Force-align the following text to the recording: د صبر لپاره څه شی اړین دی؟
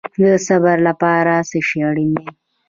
د 0.21 0.23
صبر 0.47 0.77
لپاره 0.87 1.33
څه 1.49 1.59
شی 1.67 1.79
اړین 1.89 2.11
دی؟ 2.17 2.27